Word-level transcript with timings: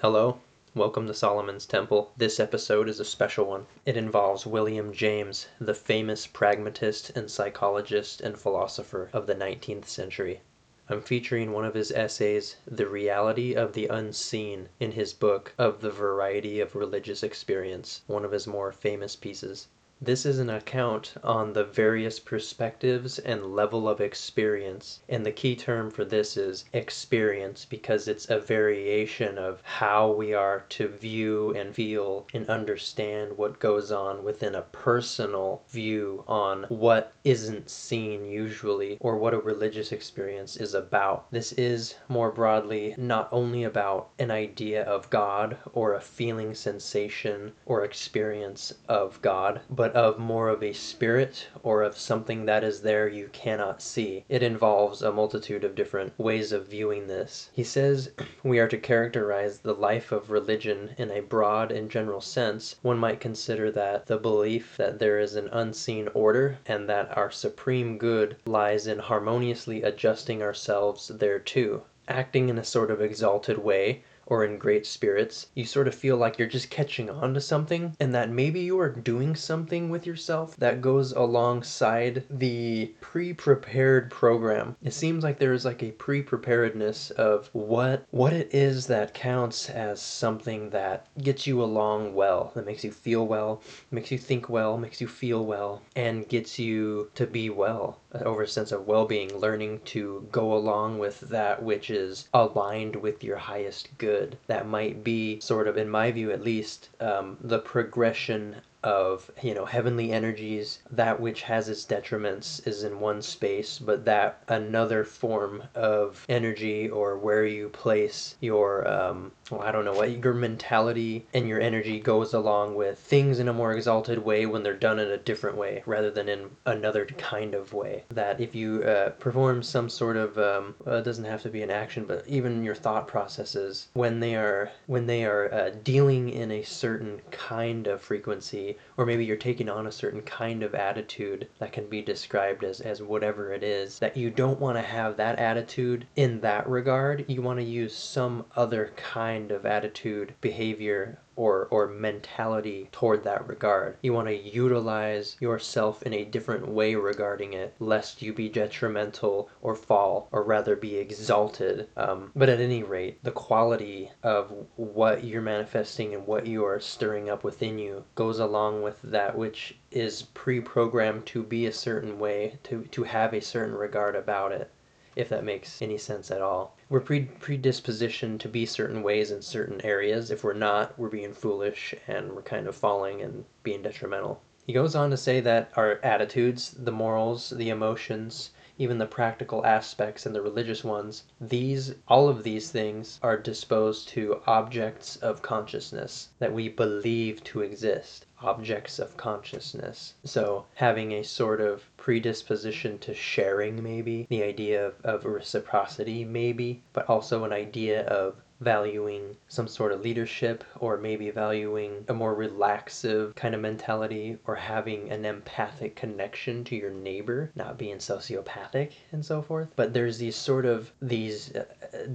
Hello, 0.00 0.38
welcome 0.76 1.08
to 1.08 1.12
Solomon's 1.12 1.66
Temple. 1.66 2.12
This 2.16 2.38
episode 2.38 2.88
is 2.88 3.00
a 3.00 3.04
special 3.04 3.46
one. 3.46 3.66
It 3.84 3.96
involves 3.96 4.46
William 4.46 4.92
James, 4.92 5.48
the 5.60 5.74
famous 5.74 6.24
pragmatist 6.24 7.10
and 7.16 7.28
psychologist 7.28 8.20
and 8.20 8.38
philosopher 8.38 9.10
of 9.12 9.26
the 9.26 9.34
19th 9.34 9.86
century. 9.86 10.40
I'm 10.88 11.02
featuring 11.02 11.50
one 11.50 11.64
of 11.64 11.74
his 11.74 11.90
essays, 11.90 12.58
The 12.64 12.86
Reality 12.86 13.54
of 13.54 13.72
the 13.72 13.88
Unseen, 13.88 14.68
in 14.78 14.92
his 14.92 15.12
book 15.12 15.52
Of 15.58 15.80
the 15.80 15.90
Variety 15.90 16.60
of 16.60 16.76
Religious 16.76 17.24
Experience, 17.24 18.02
one 18.06 18.24
of 18.24 18.30
his 18.30 18.46
more 18.46 18.70
famous 18.70 19.16
pieces. 19.16 19.66
This 20.00 20.24
is 20.24 20.38
an 20.38 20.48
account 20.48 21.14
on 21.24 21.52
the 21.52 21.64
various 21.64 22.20
perspectives 22.20 23.18
and 23.18 23.56
level 23.56 23.88
of 23.88 24.00
experience, 24.00 25.00
and 25.08 25.26
the 25.26 25.32
key 25.32 25.56
term 25.56 25.90
for 25.90 26.04
this 26.04 26.36
is 26.36 26.64
experience 26.72 27.64
because 27.64 28.06
it's 28.06 28.30
a 28.30 28.38
variation 28.38 29.38
of 29.38 29.60
how 29.64 30.12
we 30.12 30.32
are 30.32 30.64
to 30.68 30.86
view 30.86 31.52
and 31.54 31.74
feel 31.74 32.28
and 32.32 32.48
understand 32.48 33.36
what 33.36 33.58
goes 33.58 33.90
on 33.90 34.22
within 34.22 34.54
a 34.54 34.62
personal 34.62 35.62
view 35.68 36.22
on 36.28 36.62
what 36.68 37.12
isn't 37.24 37.68
seen 37.68 38.24
usually 38.24 38.98
or 39.00 39.18
what 39.18 39.34
a 39.34 39.40
religious 39.40 39.90
experience 39.90 40.56
is 40.56 40.74
about. 40.74 41.28
This 41.32 41.52
is 41.54 41.96
more 42.08 42.30
broadly 42.30 42.94
not 42.96 43.28
only 43.32 43.64
about 43.64 44.10
an 44.20 44.30
idea 44.30 44.84
of 44.84 45.10
God 45.10 45.56
or 45.72 45.94
a 45.94 46.00
feeling 46.00 46.54
sensation 46.54 47.52
or 47.66 47.82
experience 47.84 48.72
of 48.88 49.20
God, 49.22 49.60
but 49.68 49.87
but 49.88 49.96
of 49.96 50.18
more 50.18 50.50
of 50.50 50.62
a 50.62 50.74
spirit 50.74 51.48
or 51.62 51.82
of 51.82 51.96
something 51.96 52.44
that 52.44 52.62
is 52.62 52.82
there 52.82 53.08
you 53.08 53.26
cannot 53.32 53.80
see. 53.80 54.22
It 54.28 54.42
involves 54.42 55.00
a 55.00 55.10
multitude 55.10 55.64
of 55.64 55.74
different 55.74 56.12
ways 56.18 56.52
of 56.52 56.66
viewing 56.66 57.06
this. 57.06 57.48
He 57.54 57.64
says 57.64 58.10
we 58.42 58.58
are 58.58 58.68
to 58.68 58.76
characterize 58.76 59.60
the 59.60 59.72
life 59.72 60.12
of 60.12 60.30
religion 60.30 60.94
in 60.98 61.10
a 61.10 61.22
broad 61.22 61.72
and 61.72 61.90
general 61.90 62.20
sense. 62.20 62.76
One 62.82 62.98
might 62.98 63.18
consider 63.18 63.70
that 63.70 64.04
the 64.04 64.18
belief 64.18 64.76
that 64.76 64.98
there 64.98 65.18
is 65.18 65.36
an 65.36 65.48
unseen 65.52 66.08
order 66.12 66.58
and 66.66 66.86
that 66.90 67.16
our 67.16 67.30
supreme 67.30 67.96
good 67.96 68.36
lies 68.44 68.86
in 68.86 68.98
harmoniously 68.98 69.82
adjusting 69.82 70.42
ourselves 70.42 71.08
thereto 71.08 71.84
acting 72.08 72.50
in 72.50 72.58
a 72.58 72.64
sort 72.64 72.90
of 72.90 73.00
exalted 73.00 73.56
way 73.56 74.02
or 74.28 74.44
in 74.44 74.58
great 74.58 74.86
spirits, 74.86 75.46
you 75.54 75.64
sort 75.64 75.88
of 75.88 75.94
feel 75.94 76.16
like 76.16 76.38
you're 76.38 76.46
just 76.46 76.70
catching 76.70 77.08
on 77.08 77.32
to 77.34 77.40
something 77.40 77.96
and 77.98 78.14
that 78.14 78.30
maybe 78.30 78.60
you 78.60 78.78
are 78.78 78.90
doing 78.90 79.34
something 79.34 79.88
with 79.88 80.06
yourself 80.06 80.54
that 80.56 80.82
goes 80.82 81.12
alongside 81.12 82.22
the 82.28 82.92
pre-prepared 83.00 84.10
program. 84.10 84.76
It 84.82 84.92
seems 84.92 85.24
like 85.24 85.38
there 85.38 85.54
is 85.54 85.64
like 85.64 85.82
a 85.82 85.92
pre-preparedness 85.92 87.10
of 87.12 87.48
what 87.52 88.04
what 88.10 88.32
it 88.32 88.52
is 88.52 88.86
that 88.86 89.14
counts 89.14 89.70
as 89.70 90.00
something 90.00 90.70
that 90.70 91.06
gets 91.22 91.46
you 91.46 91.62
along 91.62 92.14
well, 92.14 92.52
that 92.54 92.66
makes 92.66 92.84
you 92.84 92.92
feel 92.92 93.26
well, 93.26 93.62
makes 93.90 94.10
you 94.10 94.18
think 94.18 94.48
well, 94.48 94.76
makes 94.76 95.00
you 95.00 95.08
feel 95.08 95.44
well, 95.46 95.80
and 95.96 96.28
gets 96.28 96.58
you 96.58 97.10
to 97.14 97.26
be 97.26 97.48
well 97.48 97.98
uh, 98.14 98.18
over 98.24 98.42
a 98.42 98.48
sense 98.48 98.72
of 98.72 98.86
well-being, 98.86 99.38
learning 99.38 99.80
to 99.84 100.26
go 100.32 100.54
along 100.54 100.98
with 100.98 101.20
that 101.20 101.62
which 101.62 101.90
is 101.90 102.28
aligned 102.34 102.96
with 102.96 103.22
your 103.24 103.36
highest 103.36 103.88
good. 103.98 104.17
That 104.46 104.66
might 104.66 105.04
be 105.04 105.38
sort 105.40 105.68
of, 105.68 105.76
in 105.76 105.88
my 105.88 106.10
view 106.10 106.30
at 106.32 106.42
least, 106.42 106.88
um, 107.00 107.36
the 107.40 107.58
progression 107.58 108.56
of 108.84 109.30
you 109.42 109.54
know 109.54 109.64
heavenly 109.64 110.12
energies 110.12 110.78
that 110.90 111.20
which 111.20 111.42
has 111.42 111.68
its 111.68 111.84
detriments 111.84 112.64
is 112.66 112.84
in 112.84 113.00
one 113.00 113.20
space 113.20 113.78
but 113.78 114.04
that 114.04 114.42
another 114.48 115.04
form 115.04 115.62
of 115.74 116.24
energy 116.28 116.88
or 116.88 117.18
where 117.18 117.44
you 117.44 117.68
place 117.70 118.36
your 118.40 118.86
um 118.88 119.32
well 119.50 119.62
i 119.62 119.72
don't 119.72 119.84
know 119.84 119.92
what 119.92 120.10
your 120.10 120.32
mentality 120.32 121.26
and 121.34 121.48
your 121.48 121.60
energy 121.60 121.98
goes 121.98 122.32
along 122.34 122.74
with 122.74 122.98
things 122.98 123.38
in 123.38 123.48
a 123.48 123.52
more 123.52 123.72
exalted 123.72 124.18
way 124.18 124.46
when 124.46 124.62
they're 124.62 124.74
done 124.74 124.98
in 124.98 125.10
a 125.10 125.16
different 125.16 125.56
way 125.56 125.82
rather 125.86 126.10
than 126.10 126.28
in 126.28 126.50
another 126.66 127.04
kind 127.16 127.54
of 127.54 127.72
way. 127.72 128.04
That 128.10 128.40
if 128.40 128.54
you 128.54 128.82
uh, 128.82 129.10
perform 129.10 129.62
some 129.62 129.88
sort 129.88 130.16
of 130.16 130.38
um, 130.38 130.74
well, 130.84 130.96
it 130.96 131.04
doesn't 131.04 131.24
have 131.24 131.42
to 131.42 131.48
be 131.48 131.62
an 131.62 131.70
action 131.70 132.04
but 132.04 132.24
even 132.26 132.62
your 132.62 132.74
thought 132.74 133.08
processes 133.08 133.88
when 133.94 134.20
they 134.20 134.36
are 134.36 134.70
when 134.86 135.06
they 135.06 135.24
are 135.24 135.52
uh, 135.52 135.70
dealing 135.82 136.28
in 136.28 136.50
a 136.50 136.62
certain 136.62 137.20
kind 137.30 137.86
of 137.86 138.00
frequency 138.00 138.67
or 138.96 139.06
maybe 139.06 139.24
you're 139.24 139.36
taking 139.36 139.68
on 139.68 139.86
a 139.86 139.92
certain 139.92 140.22
kind 140.22 140.62
of 140.62 140.74
attitude 140.74 141.48
that 141.58 141.72
can 141.72 141.88
be 141.88 142.02
described 142.02 142.64
as, 142.64 142.80
as 142.80 143.02
whatever 143.02 143.52
it 143.52 143.62
is, 143.62 143.98
that 143.98 144.16
you 144.16 144.30
don't 144.30 144.60
want 144.60 144.76
to 144.76 144.82
have 144.82 145.16
that 145.16 145.38
attitude 145.38 146.06
in 146.16 146.40
that 146.40 146.68
regard. 146.68 147.24
You 147.28 147.42
want 147.42 147.58
to 147.60 147.64
use 147.64 147.94
some 147.94 148.44
other 148.56 148.92
kind 148.96 149.50
of 149.50 149.64
attitude, 149.64 150.34
behavior, 150.40 151.18
or, 151.38 151.68
or 151.70 151.86
mentality 151.86 152.88
toward 152.90 153.22
that 153.22 153.46
regard. 153.46 153.96
You 154.02 154.12
want 154.12 154.26
to 154.26 154.36
utilize 154.36 155.36
yourself 155.38 156.02
in 156.02 156.12
a 156.12 156.24
different 156.24 156.66
way 156.66 156.96
regarding 156.96 157.52
it, 157.52 157.74
lest 157.78 158.20
you 158.20 158.32
be 158.32 158.48
detrimental 158.48 159.48
or 159.62 159.76
fall, 159.76 160.28
or 160.32 160.42
rather 160.42 160.74
be 160.74 160.96
exalted. 160.96 161.88
Um, 161.96 162.32
but 162.34 162.48
at 162.48 162.58
any 162.58 162.82
rate, 162.82 163.22
the 163.22 163.30
quality 163.30 164.10
of 164.24 164.52
what 164.74 165.22
you're 165.22 165.40
manifesting 165.40 166.12
and 166.12 166.26
what 166.26 166.44
you 166.44 166.64
are 166.64 166.80
stirring 166.80 167.30
up 167.30 167.44
within 167.44 167.78
you 167.78 168.04
goes 168.16 168.40
along 168.40 168.82
with 168.82 169.00
that 169.02 169.38
which 169.38 169.78
is 169.92 170.22
pre-programmed 170.34 171.24
to 171.26 171.44
be 171.44 171.66
a 171.66 171.72
certain 171.72 172.18
way, 172.18 172.58
to, 172.64 172.82
to 172.90 173.04
have 173.04 173.32
a 173.32 173.40
certain 173.40 173.76
regard 173.76 174.16
about 174.16 174.50
it 174.50 174.72
if 175.14 175.28
that 175.28 175.42
makes 175.42 175.82
any 175.82 175.98
sense 175.98 176.30
at 176.30 176.40
all. 176.40 176.76
We're 176.90 177.00
pre- 177.00 177.30
predispositioned 177.40 178.40
to 178.40 178.48
be 178.48 178.64
certain 178.64 179.02
ways 179.02 179.30
in 179.30 179.42
certain 179.42 179.80
areas. 179.84 180.30
If 180.30 180.42
we're 180.42 180.54
not, 180.54 180.98
we're 180.98 181.10
being 181.10 181.34
foolish 181.34 181.94
and 182.06 182.32
we're 182.32 182.42
kind 182.42 182.66
of 182.66 182.74
falling 182.74 183.20
and 183.20 183.44
being 183.62 183.82
detrimental. 183.82 184.40
He 184.66 184.72
goes 184.72 184.94
on 184.94 185.10
to 185.10 185.16
say 185.16 185.40
that 185.40 185.70
our 185.76 186.00
attitudes, 186.02 186.74
the 186.78 186.92
morals, 186.92 187.50
the 187.50 187.68
emotions, 187.68 188.50
even 188.78 188.98
the 188.98 189.06
practical 189.06 189.66
aspects 189.66 190.24
and 190.24 190.34
the 190.34 190.40
religious 190.40 190.84
ones, 190.84 191.24
these 191.40 191.96
all 192.06 192.28
of 192.28 192.44
these 192.44 192.70
things 192.70 193.18
are 193.22 193.36
disposed 193.36 194.06
to 194.08 194.40
objects 194.46 195.16
of 195.16 195.42
consciousness 195.42 196.28
that 196.38 196.52
we 196.52 196.68
believe 196.68 197.42
to 197.42 197.60
exist 197.60 198.24
objects 198.40 199.00
of 199.00 199.16
consciousness. 199.16 200.14
So 200.24 200.64
having 200.76 201.12
a 201.12 201.24
sort 201.24 201.60
of 201.60 201.84
predisposition 201.96 202.98
to 203.00 203.12
sharing 203.12 203.82
maybe, 203.82 204.26
the 204.30 204.44
idea 204.44 204.86
of, 204.86 204.94
of 205.02 205.24
reciprocity 205.24 206.24
maybe, 206.24 206.80
but 206.92 207.08
also 207.08 207.42
an 207.42 207.52
idea 207.52 208.06
of 208.06 208.36
valuing 208.60 209.36
some 209.46 209.68
sort 209.68 209.92
of 209.92 210.00
leadership 210.00 210.64
or 210.80 210.96
maybe 210.96 211.30
valuing 211.30 212.04
a 212.08 212.14
more 212.14 212.34
relaxive 212.34 213.34
kind 213.36 213.54
of 213.54 213.60
mentality 213.60 214.36
or 214.46 214.56
having 214.56 215.10
an 215.10 215.24
empathic 215.24 215.94
connection 215.94 216.64
to 216.64 216.74
your 216.74 216.90
neighbor 216.90 217.50
not 217.54 217.78
being 217.78 217.98
sociopathic 217.98 218.92
and 219.12 219.24
so 219.24 219.40
forth. 219.40 219.68
But 219.76 219.94
there's 219.94 220.18
these 220.18 220.36
sort 220.36 220.66
of 220.66 220.90
these 221.00 221.54
uh, 221.54 221.64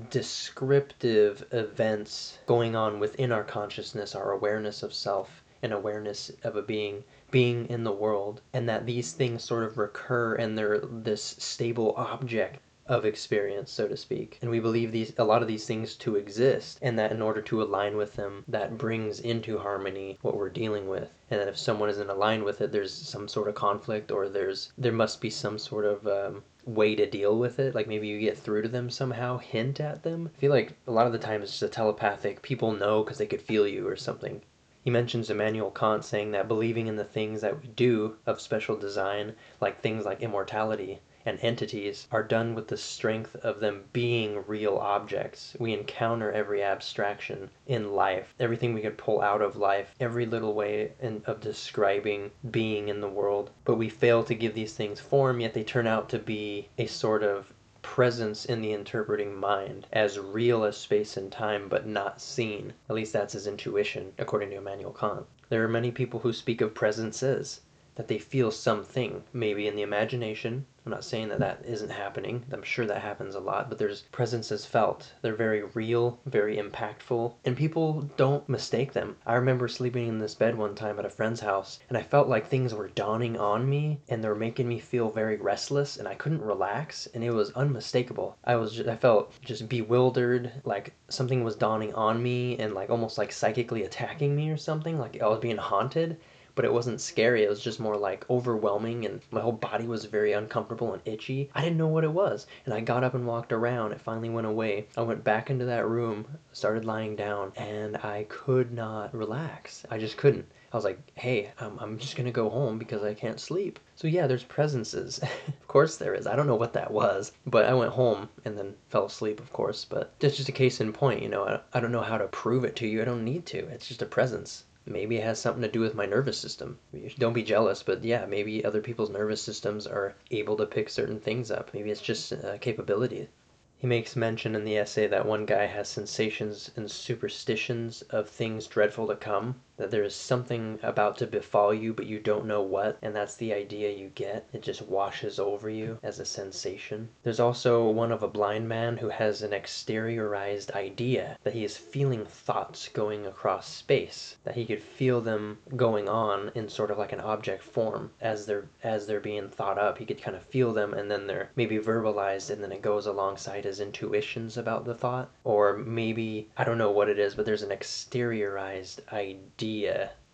descriptive 0.10 1.46
events 1.52 2.40
going 2.46 2.76
on 2.76 3.00
within 3.00 3.32
our 3.32 3.44
consciousness 3.44 4.16
our 4.16 4.32
awareness 4.32 4.84
of 4.84 4.94
self 4.94 5.44
and 5.62 5.72
awareness 5.72 6.30
of 6.44 6.58
a 6.58 6.62
being 6.62 7.04
being 7.32 7.68
in 7.70 7.84
the 7.84 7.92
world 7.92 8.42
and 8.52 8.68
that 8.68 8.86
these 8.86 9.14
things 9.14 9.44
sort 9.44 9.64
of 9.64 9.78
recur 9.78 10.36
and 10.36 10.58
they're 10.58 10.80
this 10.80 11.24
stable 11.40 11.94
object 11.96 12.60
of 12.86 13.06
experience 13.06 13.72
so 13.72 13.88
to 13.88 13.96
speak. 13.96 14.38
And 14.42 14.52
we 14.52 14.60
believe 14.60 14.92
these 14.92 15.14
a 15.18 15.24
lot 15.24 15.42
of 15.42 15.48
these 15.48 15.66
things 15.66 15.96
to 15.96 16.18
exist 16.18 16.80
and 16.82 17.00
that 17.00 17.14
in 17.14 17.22
order 17.22 17.42
to 17.44 17.64
align 17.64 17.96
with 17.96 18.16
them 18.16 18.44
that 18.50 18.78
brings 18.78 19.22
into 19.22 19.58
harmony 19.58 20.18
what 20.22 20.36
we're 20.36 20.50
dealing 20.50 20.90
with. 20.90 21.14
And 21.32 21.40
that 21.40 21.48
if 21.48 21.58
someone 21.58 21.90
isn't 21.90 22.10
aligned 22.10 22.44
with 22.44 22.60
it 22.60 22.74
there's 22.74 22.94
some 22.94 23.30
sort 23.30 23.48
of 23.48 23.56
conflict 23.56 24.12
or 24.12 24.28
there's 24.28 24.74
there 24.78 24.92
must 24.92 25.22
be 25.22 25.30
some 25.30 25.58
sort 25.58 25.86
of 25.86 26.06
um, 26.06 26.44
way 26.66 26.94
to 26.96 27.10
deal 27.10 27.40
with 27.40 27.58
it. 27.58 27.74
Like 27.74 27.88
maybe 27.88 28.08
you 28.10 28.20
get 28.20 28.38
through 28.38 28.64
to 28.64 28.68
them 28.68 28.90
somehow 28.90 29.38
hint 29.38 29.80
at 29.80 30.04
them. 30.04 30.30
I 30.36 30.40
feel 30.40 30.52
like 30.52 30.74
a 30.86 30.92
lot 30.92 31.08
of 31.08 31.14
the 31.14 31.20
time 31.20 31.42
it's 31.42 31.52
just 31.52 31.64
a 31.64 31.70
telepathic 31.70 32.42
people 32.42 32.74
know 32.74 33.02
because 33.02 33.18
they 33.18 33.28
could 33.28 33.42
feel 33.42 33.66
you 33.66 33.88
or 33.88 33.96
something. 33.96 34.42
He 34.84 34.90
mentions 34.90 35.30
Immanuel 35.30 35.72
Kant 35.72 36.04
saying 36.04 36.32
that 36.32 36.50
believing 36.50 36.88
in 36.88 36.98
the 36.98 37.06
things 37.06 37.40
that 37.40 37.62
we 37.62 37.70
do 37.70 38.18
of 38.26 38.42
special 38.42 38.76
design, 38.76 39.36
like 39.62 39.80
things 39.80 40.04
like 40.04 40.22
immortality 40.22 41.00
and 41.26 41.40
entities, 41.42 42.06
are 42.12 42.22
done 42.22 42.54
with 42.54 42.68
the 42.68 42.76
strength 42.76 43.34
of 43.38 43.62
them 43.62 43.86
being 43.94 44.44
real 44.46 44.76
objects. 44.78 45.56
We 45.58 45.72
encounter 45.74 46.30
every 46.32 46.62
abstraction 46.62 47.50
in 47.66 47.94
life, 47.94 48.34
everything 48.42 48.74
we 48.74 48.82
could 48.82 48.98
pull 48.98 49.22
out 49.22 49.42
of 49.42 49.56
life, 49.56 49.96
every 50.02 50.26
little 50.26 50.54
way 50.54 50.92
in, 51.00 51.24
of 51.26 51.40
describing 51.40 52.32
being 52.52 52.90
in 52.90 53.00
the 53.00 53.08
world, 53.08 53.52
but 53.64 53.76
we 53.76 53.88
fail 53.88 54.26
to 54.26 54.36
give 54.36 54.54
these 54.54 54.74
things 54.74 55.00
form, 55.00 55.40
yet 55.40 55.54
they 55.54 55.64
turn 55.64 55.88
out 55.88 56.10
to 56.10 56.20
be 56.20 56.68
a 56.78 56.88
sort 56.88 57.24
of 57.24 57.54
presence 57.82 58.46
in 58.46 58.62
the 58.62 58.74
interpreting 58.74 59.36
mind 59.36 59.88
as 59.94 60.20
real 60.20 60.64
as 60.64 60.76
space 60.76 61.16
and 61.16 61.32
time 61.32 61.70
but 61.70 61.86
not 61.86 62.20
seen. 62.20 62.74
At 62.90 62.96
least 62.96 63.14
that's 63.14 63.34
his 63.34 63.48
intuition, 63.48 64.14
according 64.18 64.50
to 64.50 64.58
Immanuel 64.58 64.92
Kant. 64.92 65.26
There 65.48 65.64
are 65.64 65.70
many 65.70 65.92
people 65.92 66.20
who 66.20 66.34
speak 66.34 66.60
of 66.62 66.74
presences 66.74 67.62
that 67.96 68.08
they 68.08 68.18
feel 68.18 68.50
something, 68.50 69.24
maybe 69.34 69.68
in 69.68 69.76
the 69.76 69.82
imagination. 69.84 70.66
I'm 70.86 70.92
not 70.92 71.06
saying 71.06 71.30
that 71.30 71.40
that 71.40 71.64
isn't 71.66 71.92
happening. 71.92 72.44
I'm 72.52 72.64
sure 72.64 72.86
that 72.86 73.02
happens 73.02 73.36
a 73.36 73.40
lot, 73.40 73.70
but 73.70 73.78
there's 73.78 74.02
presences 74.12 74.66
felt. 74.66 75.14
They're 75.22 75.34
very 75.34 75.64
real, 75.64 76.20
very 76.26 76.58
impactful, 76.58 77.36
and 77.46 77.56
people 77.56 78.10
don't 78.18 78.50
mistake 78.50 78.92
them. 78.92 79.16
I 79.26 79.36
remember 79.36 79.68
sleeping 79.70 80.08
in 80.08 80.18
this 80.18 80.36
bed 80.36 80.58
one 80.58 80.76
time 80.76 81.00
at 81.00 81.06
a 81.06 81.10
friend's 81.10 81.40
house, 81.40 81.80
and 81.88 81.98
I 81.98 82.02
felt 82.02 82.28
like 82.28 82.48
things 82.48 82.74
were 82.74 82.90
dawning 82.90 83.38
on 83.38 83.70
me, 83.70 84.02
and 84.10 84.22
they 84.22 84.28
were 84.28 84.36
making 84.36 84.68
me 84.68 84.80
feel 84.80 85.10
very 85.10 85.38
restless, 85.38 85.96
and 85.96 86.08
I 86.08 86.16
couldn't 86.16 86.42
relax, 86.42 87.08
and 87.14 87.24
it 87.24 87.32
was 87.32 87.52
unmistakable. 87.52 88.38
I 88.44 88.56
was, 88.58 88.74
just, 88.74 88.90
I 88.90 88.98
felt 88.98 89.32
just 89.42 89.70
bewildered, 89.70 90.52
like 90.66 90.94
something 91.08 91.44
was 91.46 91.56
dawning 91.56 91.94
on 91.94 92.22
me, 92.22 92.58
and 92.58 92.74
like 92.74 92.90
almost 92.90 93.18
like 93.18 93.32
psychically 93.32 93.84
attacking 93.84 94.36
me 94.36 94.50
or 94.50 94.58
something, 94.58 95.00
like 95.00 95.22
I 95.22 95.28
was 95.28 95.40
being 95.40 95.58
haunted 95.58 96.18
but 96.56 96.66
it 96.66 96.74
wasn't 96.74 97.02
scary. 97.02 97.44
It 97.44 97.50
was 97.50 97.62
just 97.62 97.80
more 97.80 97.98
like 97.98 98.30
overwhelming, 98.30 99.06
and 99.06 99.22
my 99.32 99.42
whole 99.42 99.52
body 99.52 99.88
was 99.88 100.06
very 100.06 100.34
uncomfortable 100.34 100.94
and 100.94 101.02
itchy. 101.06 101.50
I 101.56 101.62
didn't 101.62 101.78
know 101.78 101.88
what 101.88 102.04
it 102.04 102.12
was, 102.12 102.46
and 102.66 102.74
I 102.74 102.82
got 102.82 103.04
up 103.04 103.16
and 103.16 103.26
walked 103.26 103.52
around. 103.52 103.92
It 103.92 104.02
finally 104.02 104.30
went 104.30 104.48
away. 104.48 104.88
I 104.96 105.02
went 105.02 105.24
back 105.24 105.50
into 105.50 105.66
that 105.66 105.88
room, 105.88 106.28
started 106.52 106.86
lying 106.86 107.16
down, 107.16 107.54
and 107.56 107.98
I 107.98 108.26
could 108.30 108.72
not 108.72 109.14
relax. 109.16 109.86
I 109.90 109.98
just 109.98 110.18
couldn't. 110.18 110.46
I 110.72 110.76
was 110.76 110.86
like, 110.86 111.00
hey, 111.16 111.52
um, 111.60 111.78
I'm 111.80 112.00
just 112.00 112.16
gonna 112.16 112.32
go 112.32 112.50
home 112.50 112.80
because 112.80 113.04
I 113.04 113.14
can't 113.14 113.40
sleep. 113.40 113.80
So 113.96 114.08
yeah, 114.08 114.26
there's 114.26 114.44
presences. 114.44 115.20
of 115.48 115.68
course 115.68 115.98
there 115.98 116.16
is. 116.16 116.26
I 116.26 116.36
don't 116.36 116.48
know 116.48 116.56
what 116.56 116.74
that 116.74 116.92
was, 116.92 117.32
but 117.46 117.66
I 117.66 117.74
went 117.74 117.92
home 117.92 118.30
and 118.44 118.58
then 118.58 118.76
fell 118.90 119.06
asleep, 119.06 119.40
of 119.40 119.54
course. 119.54 119.86
But 119.86 120.14
that's 120.20 120.38
just 120.38 120.50
a 120.50 120.52
case 120.52 120.82
in 120.82 120.92
point, 120.92 121.22
you 121.22 121.30
know. 121.30 121.46
I, 121.46 121.60
I 121.78 121.80
don't 121.80 121.92
know 121.92 122.02
how 122.02 122.18
to 122.18 122.28
prove 122.28 122.64
it 122.64 122.76
to 122.78 122.88
you. 122.88 123.02
I 123.02 123.06
don't 123.06 123.24
need 123.24 123.46
to. 123.48 123.60
It's 123.68 123.88
just 123.88 124.02
a 124.02 124.08
presence. 124.08 124.66
Maybe 124.86 125.18
it 125.18 125.24
has 125.24 125.40
something 125.40 125.62
to 125.62 125.70
do 125.70 125.80
with 125.80 125.96
my 125.96 126.06
nervous 126.06 126.38
system. 126.38 126.78
Don't 127.18 127.34
be 127.34 127.44
jealous, 127.44 127.84
but 127.84 128.04
yeah, 128.04 128.26
maybe 128.26 128.66
other 128.66 128.82
people's 128.82 129.10
nervous 129.10 129.42
systems 129.42 129.88
are 129.88 130.16
able 130.30 130.58
to 130.58 130.66
pick 130.66 130.90
certain 130.90 131.20
things 131.20 131.50
up. 131.50 131.74
Maybe 131.74 131.90
it's 131.90 132.02
just 132.02 132.32
a 132.32 132.58
capability. 132.60 133.30
He 133.78 133.88
makes 133.88 134.16
mention 134.16 134.56
in 134.56 134.64
the 134.64 134.78
essay 134.78 135.08
that 135.08 135.26
one 135.26 135.46
guy 135.46 135.66
has 135.66 135.90
sensations 135.90 136.72
and 136.76 136.90
superstitions 136.90 138.02
of 138.04 138.30
things 138.30 138.68
dreadful 138.68 139.08
to 139.08 139.16
come, 139.16 139.62
that 139.78 139.92
there 139.92 140.04
is 140.04 140.16
something 140.16 140.80
about 140.84 141.18
to 141.18 141.28
befall 141.28 141.74
you, 141.74 141.94
but 141.94 142.06
you 142.06 142.20
don't 142.20 142.46
know 142.46 142.62
what, 142.62 142.98
and 143.02 143.16
that's 143.16 143.36
the 143.36 143.54
idea 143.54 143.90
you 143.90 144.10
get. 144.14 144.48
It 144.54 144.62
just 144.62 144.84
washes 144.84 145.40
over 145.40 145.70
you 145.70 145.98
as 146.04 146.20
a 146.20 146.26
sensation. 146.26 147.10
There's 147.24 147.40
also 147.40 147.90
one 147.90 148.12
of 148.12 148.22
a 148.22 148.28
blind 148.28 148.70
man 148.70 148.98
who 148.98 149.10
has 149.10 149.42
an 149.42 149.52
exteriorized 149.52 150.72
idea 150.72 151.38
that 151.44 151.54
he 151.54 151.64
is 151.64 151.76
feeling 151.76 152.26
thoughts 152.26 152.88
going 152.90 153.26
across 153.26 153.68
space, 153.68 154.38
that 154.44 154.56
he 154.56 154.66
could 154.66 154.84
feel 154.84 155.22
them 155.22 155.58
going 155.76 156.08
on 156.08 156.52
in 156.54 156.70
sort 156.70 156.92
of 156.92 156.98
like 157.00 157.12
an 157.12 157.20
object 157.20 157.64
form 157.64 158.12
as 158.22 158.46
they're 158.46 158.68
as 158.84 159.08
they're 159.08 159.20
being 159.20 159.50
thought 159.50 159.80
up. 159.80 159.98
He 159.98 160.06
could 160.06 160.22
kind 160.22 160.38
of 160.38 160.44
feel 160.44 160.72
them 160.72 160.94
and 160.94 161.10
then 161.10 161.26
they're 161.26 161.50
maybe 161.56 161.80
verbalized 161.80 162.52
and 162.52 162.62
then 162.62 162.72
it 162.72 162.82
goes 162.82 163.08
alongside 163.08 163.64
his 163.64 163.80
intuitions 163.80 164.58
about 164.58 164.86
the 164.86 164.94
thought. 164.94 165.30
Or 165.44 165.78
maybe 165.78 166.48
I 166.58 166.64
don't 166.64 166.78
know 166.78 166.92
what 166.92 167.10
it 167.10 167.18
is, 167.18 167.34
but 167.34 167.46
there's 167.46 167.64
an 167.64 167.76
exteriorized 167.76 169.00
idea. 169.12 169.63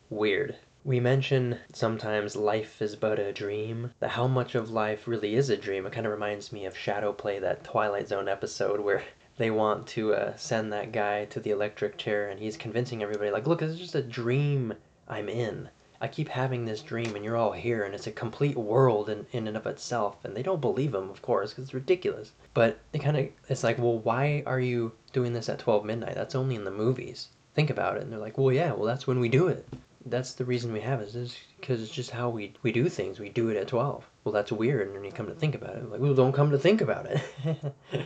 Weird. 0.09 0.55
We 0.83 0.99
mention 0.99 1.59
sometimes 1.71 2.35
life 2.35 2.81
is 2.81 2.95
but 2.95 3.19
a 3.19 3.31
dream, 3.31 3.93
that 3.99 4.09
how 4.09 4.27
much 4.27 4.55
of 4.55 4.71
life 4.71 5.07
really 5.07 5.35
is 5.35 5.51
a 5.51 5.55
dream. 5.55 5.85
It 5.85 5.93
kind 5.93 6.07
of 6.07 6.11
reminds 6.11 6.51
me 6.51 6.65
of 6.65 6.75
Shadow 6.75 7.13
Play, 7.13 7.37
that 7.37 7.63
Twilight 7.63 8.07
Zone 8.07 8.27
episode 8.27 8.79
where 8.79 9.03
they 9.37 9.51
want 9.51 9.85
to 9.89 10.15
uh, 10.15 10.35
send 10.35 10.73
that 10.73 10.91
guy 10.91 11.25
to 11.25 11.39
the 11.39 11.51
electric 11.51 11.99
chair 11.99 12.29
and 12.29 12.39
he's 12.39 12.57
convincing 12.57 13.03
everybody, 13.03 13.29
like, 13.29 13.45
look, 13.45 13.61
it's 13.61 13.77
just 13.77 13.93
a 13.93 14.01
dream 14.01 14.73
I'm 15.07 15.29
in. 15.29 15.69
I 16.01 16.07
keep 16.07 16.29
having 16.29 16.65
this 16.65 16.81
dream 16.81 17.15
and 17.15 17.23
you're 17.23 17.37
all 17.37 17.51
here 17.51 17.83
and 17.83 17.93
it's 17.93 18.07
a 18.07 18.11
complete 18.11 18.57
world 18.57 19.09
in, 19.09 19.27
in 19.31 19.47
and 19.47 19.57
of 19.57 19.67
itself. 19.67 20.17
And 20.23 20.35
they 20.35 20.41
don't 20.41 20.59
believe 20.59 20.95
him, 20.95 21.07
of 21.11 21.21
course, 21.21 21.51
because 21.51 21.65
it's 21.65 21.73
ridiculous. 21.75 22.31
But 22.55 22.79
it 22.93 23.03
kind 23.03 23.15
of, 23.15 23.27
it's 23.47 23.63
like, 23.63 23.77
well, 23.77 23.99
why 23.99 24.41
are 24.47 24.59
you 24.59 24.93
doing 25.13 25.33
this 25.33 25.49
at 25.49 25.59
12 25.59 25.85
midnight? 25.85 26.15
That's 26.15 26.33
only 26.33 26.55
in 26.55 26.63
the 26.63 26.71
movies. 26.71 27.27
Think 27.59 27.71
about 27.71 27.97
it. 27.97 28.03
And 28.03 28.09
they're 28.13 28.21
like, 28.21 28.37
well, 28.37 28.53
yeah, 28.53 28.71
well, 28.71 28.85
that's 28.85 29.05
when 29.05 29.19
we 29.19 29.27
do 29.27 29.49
it. 29.49 29.67
That's 30.05 30.31
the 30.31 30.45
reason 30.45 30.71
we 30.71 30.79
have 30.79 31.01
it, 31.01 31.13
is 31.13 31.35
because 31.59 31.83
it's 31.83 31.91
just 31.91 32.09
how 32.09 32.29
we, 32.29 32.53
we 32.63 32.71
do 32.71 32.87
things. 32.87 33.19
We 33.19 33.27
do 33.27 33.49
it 33.49 33.57
at 33.57 33.67
12. 33.67 34.09
Well, 34.23 34.31
that's 34.31 34.53
weird. 34.53 34.87
And 34.87 34.95
then 34.95 35.03
you 35.03 35.11
come 35.11 35.27
to 35.27 35.33
think 35.33 35.55
about 35.55 35.75
it. 35.75 35.91
Like, 35.91 35.99
well, 35.99 36.13
don't 36.13 36.31
come 36.31 36.51
to 36.51 36.57
think 36.57 36.79
about 36.79 37.07
it. 37.07 37.21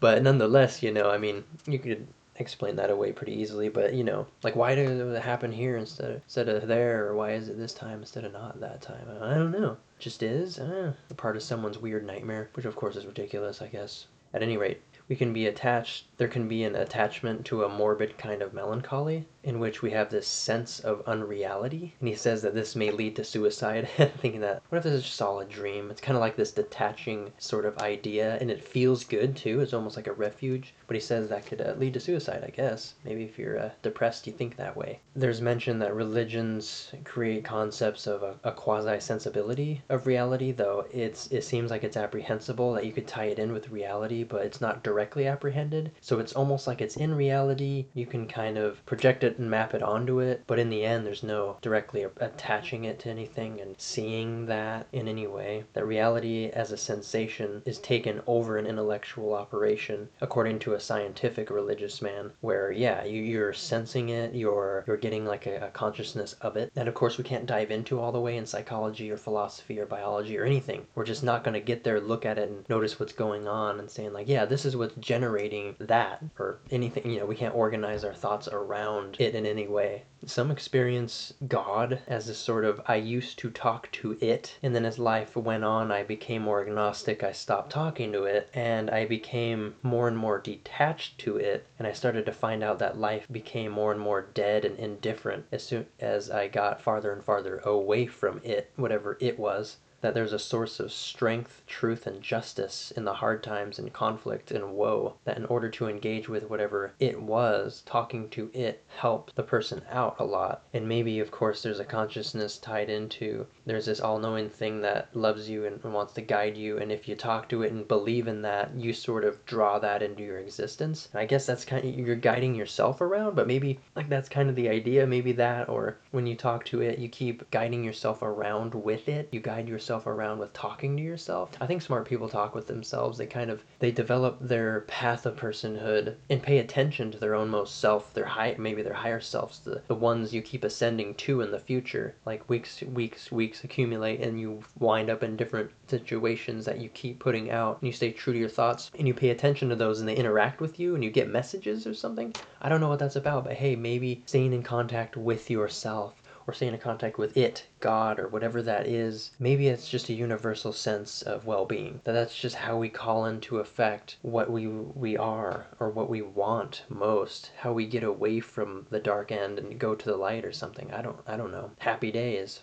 but 0.00 0.22
nonetheless, 0.22 0.82
you 0.82 0.92
know, 0.92 1.10
I 1.10 1.16
mean, 1.16 1.44
you 1.66 1.78
could 1.78 2.06
explain 2.36 2.76
that 2.76 2.90
away 2.90 3.10
pretty 3.10 3.32
easily. 3.32 3.70
But 3.70 3.94
you 3.94 4.04
know, 4.04 4.26
like 4.42 4.54
why 4.54 4.74
did 4.74 4.90
it 4.90 5.22
happen 5.22 5.50
here 5.50 5.78
instead 5.78 6.10
of 6.10 6.22
instead 6.24 6.50
of 6.50 6.68
there, 6.68 7.06
or 7.06 7.14
why 7.14 7.32
is 7.32 7.48
it 7.48 7.56
this 7.56 7.72
time 7.72 8.00
instead 8.00 8.24
of 8.24 8.34
not 8.34 8.60
that 8.60 8.82
time? 8.82 9.06
I 9.22 9.32
don't 9.32 9.50
know. 9.50 9.78
Just 9.98 10.22
is. 10.22 10.58
Uh, 10.58 10.92
part 11.16 11.36
of 11.36 11.42
someone's 11.42 11.78
weird 11.78 12.06
nightmare, 12.06 12.50
which 12.52 12.66
of 12.66 12.76
course 12.76 12.96
is 12.96 13.06
ridiculous, 13.06 13.62
I 13.62 13.68
guess. 13.68 14.08
At 14.34 14.42
any 14.42 14.58
rate, 14.58 14.82
we 15.08 15.16
can 15.16 15.32
be 15.32 15.46
attached. 15.46 16.06
There 16.16 16.28
can 16.28 16.48
be 16.48 16.64
an 16.64 16.74
attachment 16.74 17.44
to 17.46 17.64
a 17.64 17.68
morbid 17.68 18.16
kind 18.18 18.42
of 18.42 18.54
melancholy 18.54 19.26
in 19.44 19.60
which 19.60 19.82
we 19.82 19.90
have 19.90 20.10
this 20.10 20.26
sense 20.26 20.80
of 20.80 21.02
unreality. 21.06 21.94
And 22.00 22.08
he 22.08 22.14
says 22.14 22.42
that 22.42 22.54
this 22.54 22.74
may 22.74 22.90
lead 22.90 23.16
to 23.16 23.24
suicide. 23.24 23.88
Thinking 23.96 24.40
that, 24.40 24.62
what 24.68 24.78
if 24.78 24.84
this 24.84 24.94
is 24.94 25.04
just 25.04 25.22
all 25.22 25.40
a 25.40 25.44
dream? 25.44 25.90
It's 25.90 26.00
kind 26.00 26.16
of 26.16 26.20
like 26.20 26.36
this 26.36 26.52
detaching 26.52 27.32
sort 27.38 27.66
of 27.66 27.78
idea, 27.78 28.38
and 28.40 28.50
it 28.50 28.64
feels 28.64 29.04
good 29.04 29.36
too. 29.36 29.60
It's 29.60 29.74
almost 29.74 29.96
like 29.96 30.06
a 30.06 30.12
refuge. 30.12 30.74
But 30.86 30.96
he 30.96 31.00
says 31.00 31.28
that 31.28 31.46
could 31.46 31.60
uh, 31.60 31.74
lead 31.78 31.94
to 31.94 32.00
suicide, 32.00 32.44
I 32.46 32.50
guess. 32.50 32.94
Maybe 33.04 33.24
if 33.24 33.38
you're 33.38 33.58
uh, 33.58 33.70
depressed, 33.82 34.26
you 34.26 34.32
think 34.32 34.56
that 34.56 34.76
way. 34.76 35.00
There's 35.14 35.40
mention 35.40 35.78
that 35.78 35.94
religions 35.94 36.92
create 37.04 37.44
concepts 37.44 38.06
of 38.06 38.22
a, 38.22 38.36
a 38.44 38.52
quasi 38.52 39.00
sensibility 39.00 39.82
of 39.88 40.06
reality, 40.06 40.52
though 40.52 40.86
it's 40.92 41.26
it 41.28 41.44
seems 41.44 41.70
like 41.70 41.84
it's 41.84 41.96
apprehensible 41.96 42.72
that 42.72 42.86
you 42.86 42.92
could 42.92 43.06
tie 43.06 43.26
it 43.26 43.38
in 43.38 43.52
with 43.52 43.70
reality, 43.70 44.24
but 44.24 44.44
it's 44.44 44.60
not 44.60 44.82
directly 44.82 45.26
apprehended. 45.26 45.90
So 46.00 46.18
it's 46.18 46.32
almost 46.32 46.66
like 46.66 46.80
it's 46.80 46.96
in 46.96 47.14
reality. 47.14 47.86
You 47.94 48.06
can 48.06 48.26
kind 48.26 48.58
of 48.58 48.84
project 48.86 49.24
it 49.34 49.40
and 49.40 49.50
map 49.50 49.74
it 49.74 49.82
onto 49.82 50.20
it, 50.20 50.44
but 50.46 50.58
in 50.58 50.70
the 50.70 50.84
end, 50.84 51.04
there's 51.04 51.22
no 51.22 51.56
directly 51.60 52.06
attaching 52.18 52.84
it 52.84 52.98
to 53.00 53.10
anything 53.10 53.60
and 53.60 53.74
seeing 53.78 54.46
that 54.46 54.86
in 54.92 55.08
any 55.08 55.26
way. 55.26 55.64
That 55.72 55.86
reality 55.86 56.46
as 56.46 56.72
a 56.72 56.76
sensation 56.76 57.62
is 57.64 57.78
taken 57.78 58.22
over 58.26 58.56
an 58.56 58.66
intellectual 58.66 59.34
operation, 59.34 60.08
according 60.20 60.60
to 60.60 60.74
a 60.74 60.80
scientific 60.80 61.50
religious 61.50 62.00
man, 62.00 62.30
where 62.40 62.70
yeah, 62.70 63.04
you, 63.04 63.42
are 63.42 63.52
sensing 63.52 64.10
it, 64.10 64.34
you're 64.34 64.84
you're 64.86 64.96
getting 64.96 65.26
like 65.26 65.46
a, 65.46 65.66
a 65.66 65.70
consciousness 65.70 66.34
of 66.40 66.56
it. 66.56 66.70
And 66.76 66.88
of 66.88 66.94
course, 66.94 67.18
we 67.18 67.24
can't 67.24 67.46
dive 67.46 67.70
into 67.70 68.00
all 68.00 68.12
the 68.12 68.20
way 68.20 68.36
in 68.36 68.46
psychology 68.46 69.10
or 69.10 69.16
philosophy 69.16 69.78
or 69.80 69.86
biology 69.86 70.38
or 70.38 70.44
anything. 70.44 70.86
We're 70.94 71.04
just 71.04 71.24
not 71.24 71.42
going 71.44 71.54
to 71.54 71.60
get 71.60 71.84
there, 71.84 72.00
look 72.00 72.24
at 72.24 72.38
it, 72.38 72.48
and 72.48 72.68
notice 72.68 73.00
what's 73.00 73.12
going 73.12 73.48
on, 73.48 73.80
and 73.80 73.90
saying 73.90 74.12
like, 74.12 74.28
yeah, 74.28 74.44
this 74.44 74.64
is 74.64 74.76
what's 74.76 74.94
generating 74.96 75.74
that 75.80 76.22
or 76.38 76.58
anything. 76.70 77.10
You 77.10 77.20
know, 77.20 77.26
we 77.26 77.36
can't 77.36 77.54
organize 77.54 78.04
our 78.04 78.14
thoughts 78.14 78.48
around 78.48 79.16
it 79.24 79.34
in 79.34 79.46
any 79.46 79.66
way. 79.66 80.04
Some 80.26 80.50
experience 80.50 81.34
God 81.48 82.00
as 82.06 82.28
a 82.28 82.34
sort 82.34 82.64
of 82.64 82.80
I 82.86 82.96
used 82.96 83.38
to 83.40 83.50
talk 83.50 83.90
to 83.92 84.16
it, 84.20 84.58
and 84.62 84.74
then 84.74 84.84
as 84.84 84.98
life 84.98 85.34
went 85.34 85.64
on, 85.64 85.90
I 85.90 86.02
became 86.02 86.42
more 86.42 86.60
agnostic. 86.62 87.22
I 87.24 87.32
stopped 87.32 87.72
talking 87.72 88.12
to 88.12 88.24
it, 88.24 88.48
and 88.54 88.90
I 88.90 89.06
became 89.06 89.74
more 89.82 90.08
and 90.08 90.16
more 90.16 90.38
detached 90.38 91.18
to 91.20 91.36
it, 91.36 91.66
and 91.78 91.88
I 91.88 91.92
started 91.92 92.26
to 92.26 92.32
find 92.32 92.62
out 92.62 92.78
that 92.78 92.98
life 92.98 93.26
became 93.32 93.72
more 93.72 93.90
and 93.92 94.00
more 94.00 94.22
dead 94.22 94.64
and 94.64 94.78
indifferent 94.78 95.46
as 95.50 95.62
soon 95.62 95.86
as 95.98 96.30
I 96.30 96.48
got 96.48 96.80
farther 96.80 97.12
and 97.12 97.24
farther 97.24 97.58
away 97.64 98.06
from 98.06 98.40
it, 98.44 98.70
whatever 98.76 99.16
it 99.20 99.38
was 99.38 99.78
that 100.04 100.12
there's 100.12 100.34
a 100.34 100.38
source 100.38 100.80
of 100.80 100.92
strength, 100.92 101.62
truth, 101.66 102.06
and 102.06 102.20
justice 102.20 102.90
in 102.94 103.06
the 103.06 103.14
hard 103.14 103.42
times 103.42 103.78
and 103.78 103.90
conflict 103.90 104.50
and 104.50 104.74
woe, 104.74 105.14
that 105.24 105.38
in 105.38 105.46
order 105.46 105.70
to 105.70 105.88
engage 105.88 106.28
with 106.28 106.50
whatever 106.50 106.92
it 107.00 107.18
was, 107.18 107.82
talking 107.86 108.28
to 108.28 108.50
it 108.52 108.84
helped 108.98 109.34
the 109.34 109.42
person 109.42 109.80
out 109.90 110.16
a 110.18 110.24
lot. 110.24 110.62
And 110.74 110.86
maybe, 110.86 111.20
of 111.20 111.30
course, 111.30 111.62
there's 111.62 111.80
a 111.80 111.86
consciousness 111.86 112.58
tied 112.58 112.90
into 112.90 113.46
there's 113.64 113.86
this 113.86 114.00
all 114.00 114.18
knowing 114.18 114.50
thing 114.50 114.82
that 114.82 115.08
loves 115.16 115.48
you 115.48 115.64
and, 115.64 115.82
wants 115.84 116.12
to 116.12 116.20
guide 116.20 116.56
you. 116.56 116.76
And 116.78 116.92
if 116.92 117.08
you 117.08 117.14
talk 117.14 117.48
to 117.48 117.62
it 117.62 117.72
and 117.72 117.88
believe 117.88 118.28
in 118.28 118.42
that, 118.42 118.74
you 118.76 118.92
sort 118.92 119.24
of 119.24 119.42
draw 119.46 119.78
that 119.78 120.02
into 120.02 120.22
your 120.22 120.38
existence. 120.38 121.08
And 121.12 121.20
I 121.20 121.24
guess 121.24 121.46
that's 121.46 121.64
kind 121.64 121.82
of 121.82 121.94
you're 121.94 122.16
guiding 122.16 122.54
yourself 122.54 123.00
around, 123.00 123.36
but 123.36 123.46
maybe 123.46 123.78
like 123.96 124.10
that's 124.10 124.28
kind 124.28 124.50
of 124.50 124.56
the 124.56 124.68
idea. 124.68 125.06
Maybe 125.06 125.32
that, 125.32 125.68
or 125.70 125.96
when 126.10 126.26
you 126.26 126.34
talk 126.36 126.64
to 126.66 126.82
it, 126.82 126.98
you 126.98 127.08
keep 127.08 127.50
guiding 127.50 127.84
yourself 127.84 128.20
around 128.22 128.74
with 128.74 129.08
it. 129.08 129.28
You 129.32 129.40
guide 129.40 129.68
yourself 129.68 129.93
yourself 129.94 130.06
around 130.08 130.40
with 130.40 130.52
talking 130.52 130.96
to 130.96 131.02
yourself. 131.04 131.50
I 131.60 131.68
think 131.68 131.80
smart 131.80 132.08
people 132.08 132.28
talk 132.28 132.52
with 132.52 132.66
themselves. 132.66 133.16
They 133.16 133.26
kind 133.26 133.48
of 133.48 133.62
they 133.78 133.92
develop 133.92 134.38
their 134.40 134.80
path 134.88 135.24
of 135.24 135.36
personhood 135.36 136.16
and 136.28 136.42
pay 136.42 136.58
attention 136.58 137.12
to 137.12 137.18
their 137.18 137.36
own 137.36 137.48
most 137.48 137.78
self, 137.78 138.12
their 138.12 138.24
high 138.24 138.56
maybe 138.58 138.82
their 138.82 138.92
higher 138.92 139.20
selves, 139.20 139.60
the, 139.60 139.82
the 139.86 139.94
ones 139.94 140.34
you 140.34 140.42
keep 140.42 140.64
ascending 140.64 141.14
to 141.14 141.42
in 141.42 141.52
the 141.52 141.60
future. 141.60 142.16
Like 142.26 142.48
weeks, 142.48 142.82
weeks, 142.82 143.30
weeks 143.30 143.62
accumulate 143.62 144.20
and 144.20 144.40
you 144.40 144.64
wind 144.80 145.10
up 145.10 145.22
in 145.22 145.36
different 145.36 145.70
situations 145.86 146.64
that 146.64 146.80
you 146.80 146.88
keep 146.88 147.20
putting 147.20 147.52
out 147.52 147.80
and 147.80 147.86
you 147.86 147.92
stay 147.92 148.10
true 148.10 148.32
to 148.32 148.38
your 148.38 148.48
thoughts 148.48 148.90
and 148.98 149.06
you 149.06 149.14
pay 149.14 149.30
attention 149.30 149.68
to 149.68 149.76
those 149.76 150.00
and 150.00 150.08
they 150.08 150.16
interact 150.16 150.60
with 150.60 150.80
you 150.80 150.96
and 150.96 151.04
you 151.04 151.10
get 151.12 151.28
messages 151.28 151.86
or 151.86 151.94
something. 151.94 152.34
I 152.60 152.68
don't 152.68 152.80
know 152.80 152.88
what 152.88 152.98
that's 152.98 153.14
about, 153.14 153.44
but 153.44 153.52
hey, 153.52 153.76
maybe 153.76 154.24
staying 154.26 154.54
in 154.54 154.64
contact 154.64 155.16
with 155.16 155.50
yourself 155.50 156.14
or 156.46 156.54
stay 156.54 156.66
in 156.66 156.78
contact 156.78 157.18
with 157.18 157.36
it, 157.36 157.66
God, 157.80 158.18
or 158.18 158.28
whatever 158.28 158.62
that 158.62 158.86
is. 158.86 159.30
Maybe 159.38 159.68
it's 159.68 159.88
just 159.88 160.08
a 160.08 160.14
universal 160.14 160.72
sense 160.72 161.22
of 161.22 161.46
well-being. 161.46 162.00
That 162.04 162.12
that's 162.12 162.36
just 162.36 162.56
how 162.56 162.76
we 162.76 162.88
call 162.88 163.24
into 163.24 163.58
effect 163.58 164.16
what 164.22 164.50
we 164.50 164.66
we 164.68 165.16
are 165.16 165.66
or 165.80 165.90
what 165.90 166.10
we 166.10 166.22
want 166.22 166.84
most. 166.88 167.50
How 167.56 167.72
we 167.72 167.86
get 167.86 168.04
away 168.04 168.40
from 168.40 168.86
the 168.90 169.00
dark 169.00 169.32
end 169.32 169.58
and 169.58 169.78
go 169.78 169.94
to 169.94 170.04
the 170.04 170.16
light 170.16 170.44
or 170.44 170.52
something. 170.52 170.92
I 170.92 171.02
don't 171.02 171.20
I 171.26 171.36
don't 171.36 171.52
know. 171.52 171.70
Happy 171.78 172.12
days. 172.12 172.60